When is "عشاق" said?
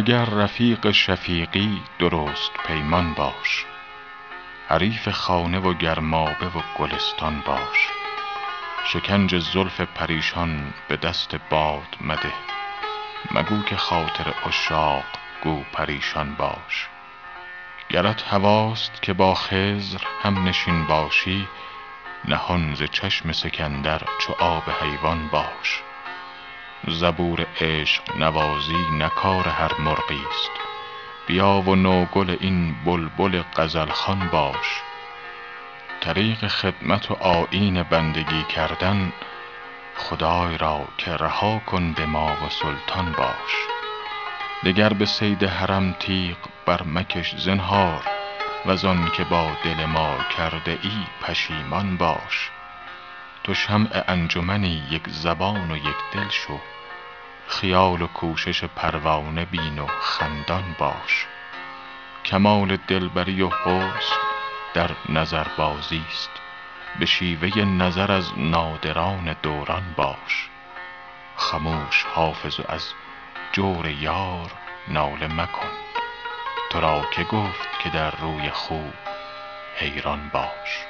14.46-15.04